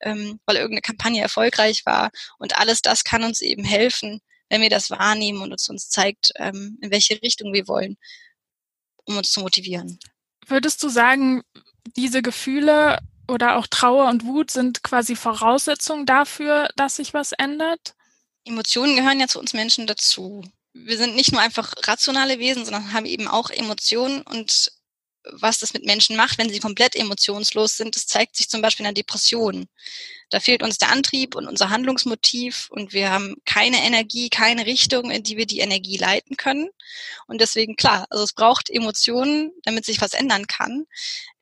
[0.00, 2.10] ähm, weil irgendeine Kampagne erfolgreich war.
[2.38, 6.32] Und alles das kann uns eben helfen, wenn wir das wahrnehmen und es uns zeigt,
[6.36, 7.98] ähm, in welche Richtung wir wollen,
[9.04, 9.98] um uns zu motivieren.
[10.46, 11.42] Würdest du sagen,
[11.96, 12.98] diese Gefühle
[13.30, 17.94] oder auch Trauer und Wut sind quasi Voraussetzungen dafür, dass sich was ändert?
[18.44, 20.42] Emotionen gehören ja zu uns Menschen dazu.
[20.72, 24.72] Wir sind nicht nur einfach rationale Wesen, sondern haben eben auch Emotionen und
[25.24, 28.86] was das mit Menschen macht, wenn sie komplett emotionslos sind, das zeigt sich zum Beispiel
[28.86, 29.66] in der Depression.
[30.30, 35.10] Da fehlt uns der Antrieb und unser Handlungsmotiv und wir haben keine Energie, keine Richtung,
[35.10, 36.70] in die wir die Energie leiten können.
[37.26, 40.86] Und deswegen, klar, also es braucht Emotionen, damit sich was ändern kann.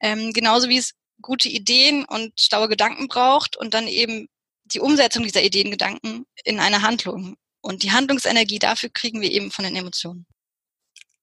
[0.00, 4.28] Ähm, genauso wie es gute Ideen und schlaue Gedanken braucht und dann eben
[4.64, 5.76] die Umsetzung dieser Ideen,
[6.44, 7.36] in eine Handlung.
[7.60, 10.26] Und die Handlungsenergie dafür kriegen wir eben von den Emotionen.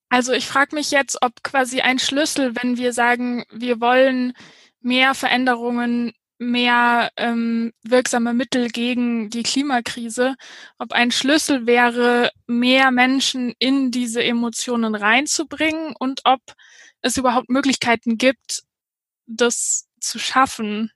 [0.09, 4.33] Also ich frage mich jetzt, ob quasi ein Schlüssel, wenn wir sagen, wir wollen
[4.81, 10.35] mehr Veränderungen, mehr ähm, wirksame Mittel gegen die Klimakrise,
[10.77, 16.41] ob ein Schlüssel wäre, mehr Menschen in diese Emotionen reinzubringen und ob
[17.01, 18.63] es überhaupt Möglichkeiten gibt,
[19.27, 20.91] das zu schaffen?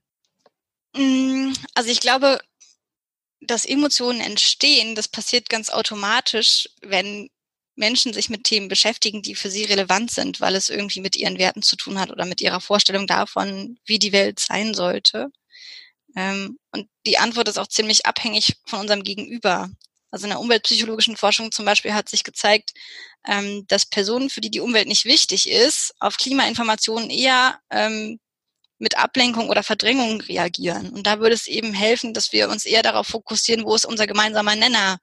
[0.95, 2.39] Mm, also ich glaube,
[3.41, 7.29] dass Emotionen entstehen, das passiert ganz automatisch, wenn
[7.75, 11.39] Menschen sich mit Themen beschäftigen, die für sie relevant sind, weil es irgendwie mit ihren
[11.39, 15.31] Werten zu tun hat oder mit ihrer Vorstellung davon, wie die Welt sein sollte.
[16.15, 19.69] Ähm, und die Antwort ist auch ziemlich abhängig von unserem Gegenüber.
[20.11, 22.71] Also in der umweltpsychologischen Forschung zum Beispiel hat sich gezeigt,
[23.27, 28.19] ähm, dass Personen, für die die Umwelt nicht wichtig ist, auf Klimainformationen eher ähm,
[28.79, 30.89] mit Ablenkung oder Verdrängung reagieren.
[30.89, 34.07] Und da würde es eben helfen, dass wir uns eher darauf fokussieren, wo ist unser
[34.07, 34.99] gemeinsamer Nenner.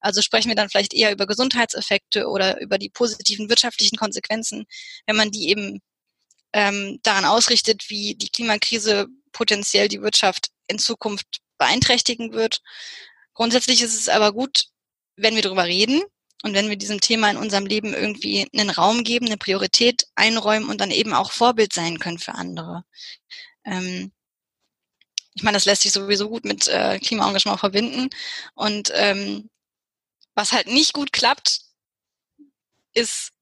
[0.00, 4.66] Also sprechen wir dann vielleicht eher über Gesundheitseffekte oder über die positiven wirtschaftlichen Konsequenzen,
[5.06, 5.80] wenn man die eben
[6.52, 12.60] ähm, daran ausrichtet, wie die Klimakrise potenziell die Wirtschaft in Zukunft beeinträchtigen wird.
[13.36, 14.64] Grundsätzlich ist es aber gut,
[15.16, 16.02] wenn wir darüber reden
[16.42, 20.70] und wenn wir diesem Thema in unserem Leben irgendwie einen Raum geben, eine Priorität einräumen
[20.70, 22.84] und dann eben auch Vorbild sein können für andere.
[23.66, 24.10] Ähm,
[25.34, 28.08] ich meine, das lässt sich sowieso gut mit äh, Klimaengagement verbinden.
[28.54, 29.50] Und ähm,
[30.34, 31.60] was halt nicht gut klappt,
[32.94, 33.32] ist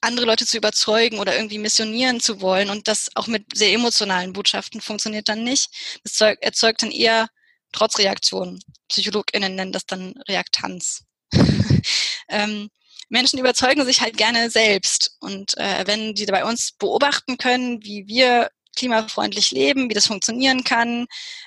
[0.00, 2.70] andere Leute zu überzeugen oder irgendwie missionieren zu wollen.
[2.70, 5.68] Und das auch mit sehr emotionalen Botschaften funktioniert dann nicht.
[6.02, 7.28] Das erzeugt dann eher
[7.74, 8.60] Trotzreaktionen.
[8.88, 11.04] PsychologInnen nennen das dann Reaktanz.
[12.28, 12.70] ähm,
[13.08, 15.16] Menschen überzeugen sich halt gerne selbst.
[15.20, 20.64] Und äh, wenn die bei uns beobachten können, wie wir klimafreundlich leben, wie das funktionieren
[20.64, 21.06] kann,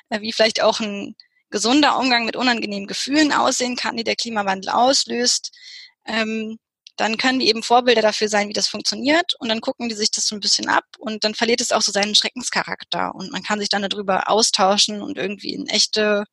[0.10, 1.16] äh, wie vielleicht auch ein
[1.50, 5.52] gesunder Umgang mit unangenehmen Gefühlen aussehen kann, die der Klimawandel auslöst,
[6.06, 6.58] ähm,
[6.98, 10.12] dann können die eben Vorbilder dafür sein, wie das funktioniert und dann gucken die sich
[10.12, 13.44] das so ein bisschen ab und dann verliert es auch so seinen Schreckenscharakter und man
[13.44, 16.26] kann sich dann darüber austauschen und irgendwie in echte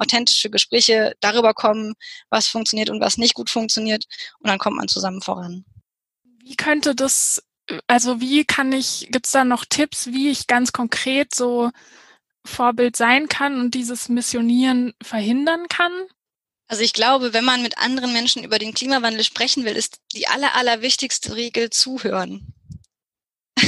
[0.00, 1.94] authentische Gespräche darüber kommen,
[2.30, 4.06] was funktioniert und was nicht gut funktioniert.
[4.38, 5.64] Und dann kommt man zusammen voran.
[6.42, 7.42] Wie könnte das,
[7.86, 11.70] also wie kann ich, gibt es da noch Tipps, wie ich ganz konkret so
[12.44, 15.92] Vorbild sein kann und dieses Missionieren verhindern kann?
[16.70, 20.28] Also ich glaube, wenn man mit anderen Menschen über den Klimawandel sprechen will, ist die
[20.28, 22.54] aller, allerwichtigste Regel zuhören.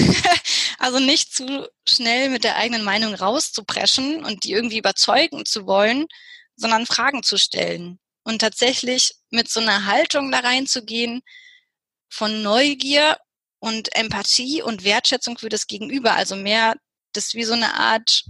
[0.79, 6.07] also nicht zu schnell mit der eigenen Meinung rauszupreschen und die irgendwie überzeugen zu wollen,
[6.55, 11.23] sondern Fragen zu stellen und tatsächlich mit so einer Haltung da reinzugehen
[12.09, 13.17] von Neugier
[13.59, 16.15] und Empathie und Wertschätzung für das Gegenüber.
[16.15, 16.77] Also mehr
[17.15, 18.27] das wie so eine Art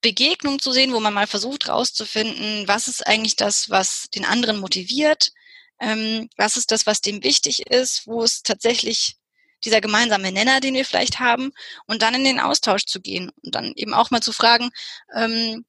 [0.00, 4.60] Begegnung zu sehen, wo man mal versucht rauszufinden, was ist eigentlich das, was den anderen
[4.60, 5.30] motiviert,
[5.80, 9.16] ähm, was ist das, was dem wichtig ist, wo ist tatsächlich
[9.64, 11.52] dieser gemeinsame Nenner, den wir vielleicht haben,
[11.86, 14.70] und dann in den Austausch zu gehen und dann eben auch mal zu fragen,
[15.14, 15.64] ähm,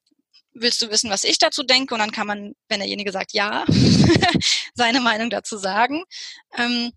[0.52, 1.94] willst du wissen, was ich dazu denke?
[1.94, 3.64] Und dann kann man, wenn derjenige sagt ja,
[4.74, 6.04] seine Meinung dazu sagen.
[6.56, 6.92] Ähm,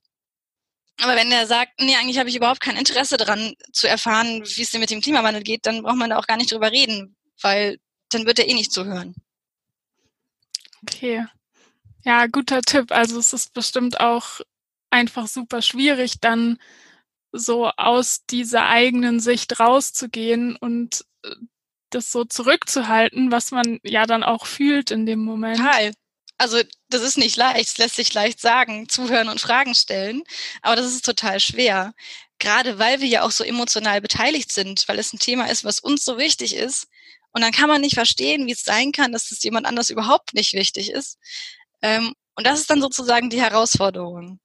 [1.01, 4.61] aber wenn der sagt, nee, eigentlich habe ich überhaupt kein Interesse daran zu erfahren, wie
[4.61, 7.15] es denn mit dem Klimawandel geht, dann braucht man da auch gar nicht drüber reden,
[7.41, 9.15] weil dann wird er eh nicht zuhören.
[10.83, 11.25] Okay.
[12.03, 12.91] Ja, guter Tipp.
[12.91, 14.41] Also es ist bestimmt auch
[14.89, 16.59] einfach super schwierig, dann
[17.31, 21.35] so aus dieser eigenen Sicht rauszugehen und äh,
[21.89, 25.57] das so zurückzuhalten, was man ja dann auch fühlt in dem Moment.
[25.57, 25.93] Total.
[26.37, 30.23] Also das ist nicht leicht, es lässt sich leicht sagen, zuhören und Fragen stellen,
[30.61, 31.93] aber das ist total schwer.
[32.39, 35.79] Gerade weil wir ja auch so emotional beteiligt sind, weil es ein Thema ist, was
[35.79, 36.87] uns so wichtig ist.
[37.33, 40.33] Und dann kann man nicht verstehen, wie es sein kann, dass es jemand anders überhaupt
[40.33, 41.17] nicht wichtig ist.
[41.81, 44.39] Ähm, und das ist dann sozusagen die Herausforderung.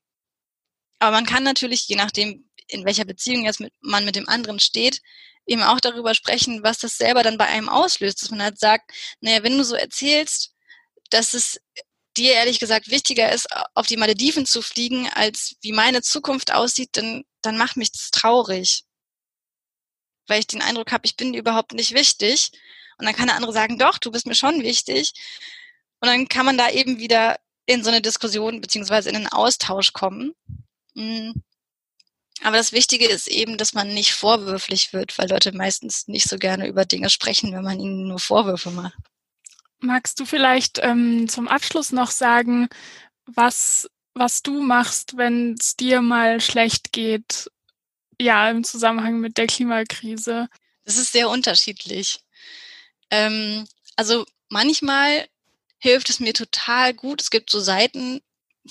[0.98, 4.59] Aber man kann natürlich, je nachdem, in welcher Beziehung jetzt mit, man mit dem anderen
[4.59, 5.01] steht,
[5.46, 8.22] eben auch darüber sprechen, was das selber dann bei einem auslöst.
[8.22, 10.55] Dass man halt sagt, naja, wenn du so erzählst,
[11.11, 11.61] dass es
[12.16, 16.90] dir ehrlich gesagt wichtiger ist, auf die Malediven zu fliegen, als wie meine Zukunft aussieht,
[16.92, 18.85] dann, dann macht mich das traurig.
[20.27, 22.51] Weil ich den Eindruck habe, ich bin überhaupt nicht wichtig.
[22.98, 25.12] Und dann kann der andere sagen, doch, du bist mir schon wichtig.
[26.00, 29.92] Und dann kann man da eben wieder in so eine Diskussion beziehungsweise in einen Austausch
[29.92, 30.32] kommen.
[30.94, 31.42] Hm.
[32.42, 36.38] Aber das Wichtige ist eben, dass man nicht vorwürflich wird, weil Leute meistens nicht so
[36.38, 38.96] gerne über Dinge sprechen, wenn man ihnen nur Vorwürfe macht.
[39.80, 42.68] Magst du vielleicht ähm, zum Abschluss noch sagen,
[43.26, 47.50] was, was du machst, wenn es dir mal schlecht geht,
[48.20, 50.48] ja, im Zusammenhang mit der Klimakrise?
[50.84, 52.20] Das ist sehr unterschiedlich.
[53.11, 53.66] Ähm,
[53.97, 55.27] also manchmal
[55.79, 57.21] hilft es mir total gut.
[57.21, 58.21] Es gibt so Seiten,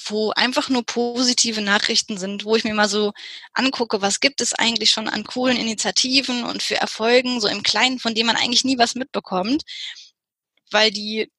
[0.05, 3.13] wo einfach nur positive Nachrichten sind, wo ich mir mal so
[3.53, 7.99] angucke, was gibt es eigentlich schon an coolen Initiativen und für Erfolgen, so im Kleinen,
[7.99, 9.63] von denen man eigentlich nie was mitbekommt,
[10.71, 11.31] weil die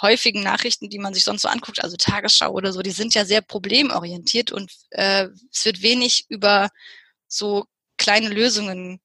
[0.00, 3.24] häufigen Nachrichten, die man sich sonst so anguckt, also Tagesschau oder so, die sind ja
[3.24, 6.68] sehr problemorientiert und äh, es wird wenig über
[7.28, 7.64] so
[7.96, 9.00] kleine Lösungen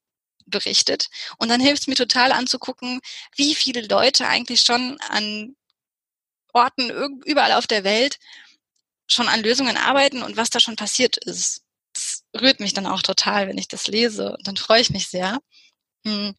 [0.51, 1.09] berichtet.
[1.37, 3.01] Und dann hilft es mir total anzugucken,
[3.35, 5.55] wie viele Leute eigentlich schon an
[6.53, 6.89] Orten
[7.25, 8.19] überall auf der Welt
[9.07, 11.63] schon an Lösungen arbeiten und was da schon passiert ist.
[11.93, 15.07] Das rührt mich dann auch total, wenn ich das lese und dann freue ich mich
[15.09, 15.39] sehr.
[16.05, 16.35] Hm.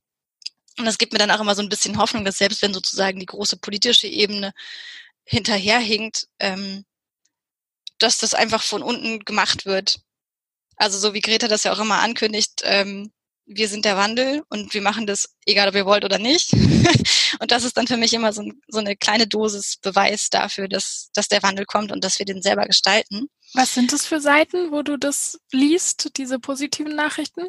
[0.78, 3.20] Und das gibt mir dann auch immer so ein bisschen Hoffnung, dass selbst wenn sozusagen
[3.20, 4.52] die große politische Ebene
[5.24, 6.84] hinterherhinkt, ähm,
[7.98, 10.00] dass das einfach von unten gemacht wird.
[10.76, 13.12] Also so wie Greta das ja auch immer ankündigt, ähm,
[13.46, 16.52] wir sind der Wandel und wir machen das, egal ob ihr wollt oder nicht.
[17.40, 21.10] und das ist dann für mich immer so, so, eine kleine Dosis Beweis dafür, dass,
[21.14, 23.28] dass der Wandel kommt und dass wir den selber gestalten.
[23.54, 27.48] Was sind das für Seiten, wo du das liest, diese positiven Nachrichten?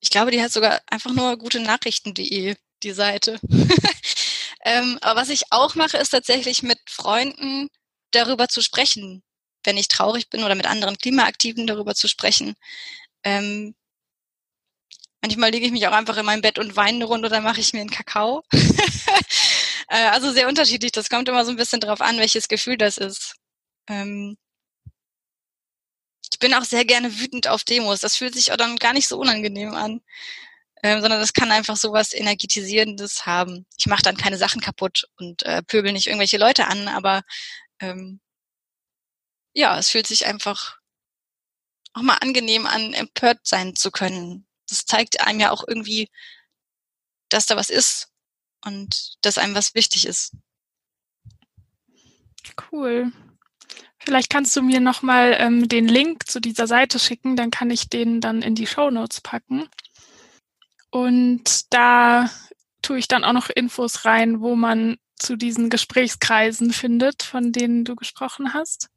[0.00, 3.38] Ich glaube, die hat sogar einfach nur gute Nachrichten.de, die Seite.
[4.64, 7.68] ähm, aber was ich auch mache, ist tatsächlich mit Freunden
[8.10, 9.22] darüber zu sprechen,
[9.64, 12.54] wenn ich traurig bin oder mit anderen Klimaaktiven darüber zu sprechen.
[13.22, 13.74] Ähm,
[15.22, 17.60] Manchmal lege ich mich auch einfach in mein Bett und weine eine Runde, dann mache
[17.60, 18.42] ich mir einen Kakao.
[19.92, 20.92] Äh, also sehr unterschiedlich.
[20.92, 23.34] Das kommt immer so ein bisschen drauf an, welches Gefühl das ist.
[23.88, 24.36] Ähm
[26.32, 27.98] ich bin auch sehr gerne wütend auf Demos.
[28.00, 30.00] Das fühlt sich auch dann gar nicht so unangenehm an.
[30.82, 33.66] Ähm, sondern das kann einfach so was Energetisierendes haben.
[33.78, 37.22] Ich mache dann keine Sachen kaputt und äh, pöbel nicht irgendwelche Leute an, aber
[37.80, 38.20] ähm,
[39.54, 40.78] ja, es fühlt sich einfach
[41.94, 46.08] auch mal angenehm an, empört sein zu können das zeigt einem ja auch irgendwie,
[47.28, 48.08] dass da was ist
[48.64, 50.32] und dass einem was wichtig ist.
[52.70, 53.12] Cool.
[53.98, 57.90] Vielleicht kannst du mir nochmal ähm, den Link zu dieser Seite schicken, dann kann ich
[57.90, 59.68] den dann in die Show Notes packen.
[60.90, 62.30] Und da
[62.82, 67.84] tue ich dann auch noch Infos rein, wo man zu diesen Gesprächskreisen findet, von denen
[67.84, 68.88] du gesprochen hast.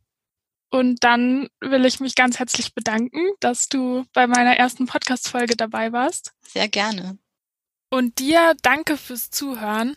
[0.74, 5.92] Und dann will ich mich ganz herzlich bedanken, dass du bei meiner ersten Podcast-Folge dabei
[5.92, 6.32] warst.
[6.42, 7.20] Sehr gerne.
[7.92, 9.96] Und dir danke fürs Zuhören.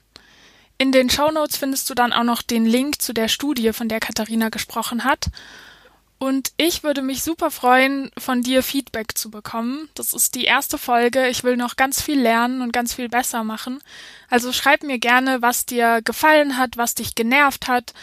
[0.77, 3.89] In den Show Notes findest du dann auch noch den Link zu der Studie, von
[3.89, 5.31] der Katharina gesprochen hat.
[6.19, 9.89] Und ich würde mich super freuen, von dir Feedback zu bekommen.
[9.95, 11.29] Das ist die erste Folge.
[11.29, 13.81] Ich will noch ganz viel lernen und ganz viel besser machen.
[14.29, 17.95] Also schreib mir gerne, was dir gefallen hat, was dich genervt hat,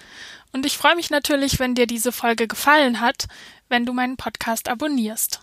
[0.51, 3.27] Und ich freue mich natürlich, wenn dir diese Folge gefallen hat,
[3.69, 5.39] wenn du meinen Podcast abonnierst.